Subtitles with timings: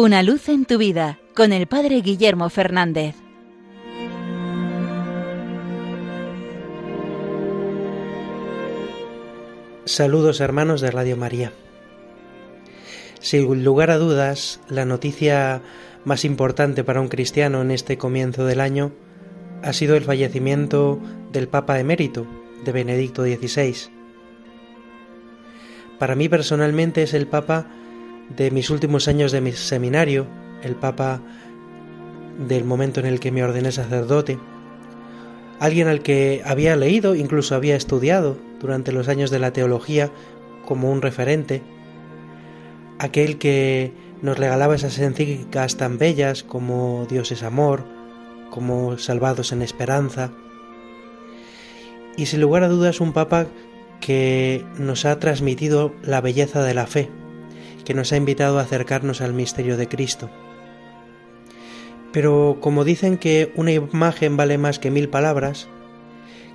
[0.00, 3.16] Una luz en tu vida con el Padre Guillermo Fernández.
[9.86, 11.50] Saludos hermanos de Radio María.
[13.18, 15.62] Sin lugar a dudas, la noticia
[16.04, 18.92] más importante para un cristiano en este comienzo del año
[19.64, 21.00] ha sido el fallecimiento
[21.32, 22.24] del Papa emérito,
[22.64, 23.74] de Benedicto XVI.
[25.98, 27.66] Para mí personalmente es el Papa
[28.36, 30.26] de mis últimos años de mi seminario,
[30.62, 31.20] el Papa
[32.46, 34.38] del momento en el que me ordené sacerdote,
[35.60, 40.10] alguien al que había leído, incluso había estudiado durante los años de la teología
[40.64, 41.62] como un referente,
[42.98, 47.84] aquel que nos regalaba esas encíclicas tan bellas como Dios es amor,
[48.50, 50.30] como Salvados en Esperanza,
[52.16, 53.46] y sin lugar a dudas un Papa
[54.00, 57.10] que nos ha transmitido la belleza de la fe,
[57.88, 60.28] que nos ha invitado a acercarnos al misterio de Cristo.
[62.12, 65.68] Pero como dicen que una imagen vale más que mil palabras,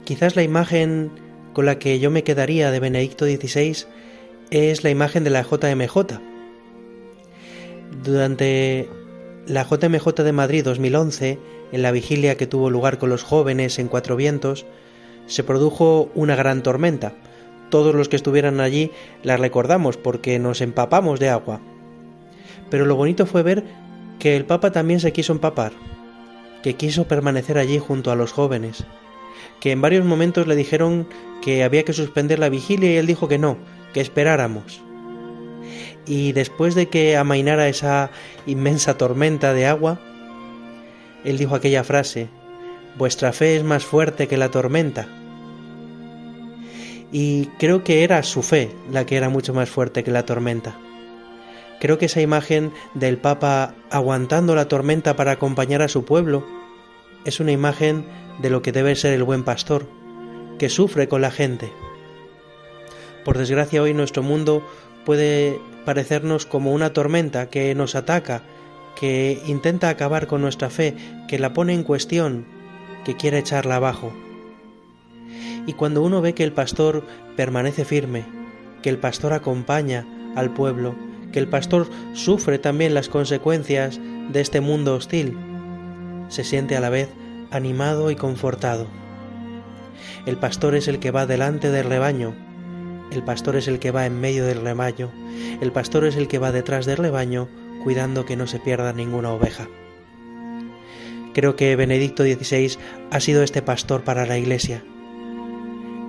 [0.03, 1.09] quizás la imagen
[1.53, 3.87] con la que yo me quedaría de Benedicto XVI
[4.51, 6.19] es la imagen de la JMJ.
[8.03, 8.87] Durante
[9.47, 11.39] la JMJ de Madrid 2011,
[11.71, 14.67] en la vigilia que tuvo lugar con los jóvenes en Cuatro Vientos,
[15.25, 17.15] se produjo una gran tormenta.
[17.73, 18.91] Todos los que estuvieran allí
[19.23, 21.59] la recordamos porque nos empapamos de agua.
[22.69, 23.63] Pero lo bonito fue ver
[24.19, 25.71] que el Papa también se quiso empapar,
[26.61, 28.85] que quiso permanecer allí junto a los jóvenes,
[29.59, 31.07] que en varios momentos le dijeron
[31.41, 33.57] que había que suspender la vigilia y él dijo que no,
[33.91, 34.83] que esperáramos.
[36.05, 38.11] Y después de que amainara esa
[38.45, 39.99] inmensa tormenta de agua,
[41.25, 42.27] él dijo aquella frase,
[42.99, 45.22] vuestra fe es más fuerte que la tormenta.
[47.13, 50.75] Y creo que era su fe la que era mucho más fuerte que la tormenta.
[51.79, 56.43] Creo que esa imagen del Papa aguantando la tormenta para acompañar a su pueblo
[57.23, 58.05] es una imagen
[58.41, 59.87] de lo que debe ser el buen pastor,
[60.57, 61.71] que sufre con la gente.
[63.23, 64.67] Por desgracia hoy nuestro mundo
[65.05, 68.41] puede parecernos como una tormenta que nos ataca,
[68.99, 70.95] que intenta acabar con nuestra fe,
[71.27, 72.45] que la pone en cuestión,
[73.05, 74.13] que quiere echarla abajo.
[75.65, 78.25] Y cuando uno ve que el pastor permanece firme,
[78.81, 80.95] que el pastor acompaña al pueblo,
[81.31, 83.99] que el pastor sufre también las consecuencias
[84.31, 85.37] de este mundo hostil,
[86.29, 87.09] se siente a la vez
[87.51, 88.87] animado y confortado.
[90.25, 92.33] El pastor es el que va delante del rebaño,
[93.11, 95.11] el pastor es el que va en medio del rebaño,
[95.61, 97.47] el pastor es el que va detrás del rebaño
[97.83, 99.67] cuidando que no se pierda ninguna oveja.
[101.33, 102.77] Creo que Benedicto XVI
[103.11, 104.83] ha sido este pastor para la Iglesia.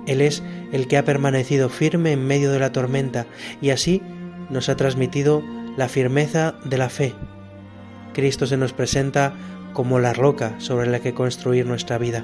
[0.05, 3.25] Él es el que ha permanecido firme en medio de la tormenta
[3.61, 4.01] y así
[4.49, 5.43] nos ha transmitido
[5.77, 7.13] la firmeza de la fe.
[8.13, 9.33] Cristo se nos presenta
[9.73, 12.23] como la roca sobre la que construir nuestra vida.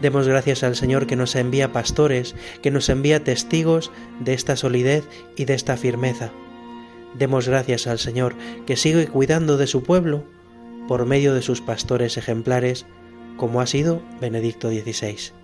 [0.00, 3.90] Demos gracias al Señor que nos envía pastores, que nos envía testigos
[4.20, 5.04] de esta solidez
[5.36, 6.30] y de esta firmeza.
[7.18, 8.34] Demos gracias al Señor
[8.66, 10.24] que sigue cuidando de su pueblo
[10.88, 12.86] por medio de sus pastores ejemplares,
[13.36, 15.43] como ha sido Benedicto XVI.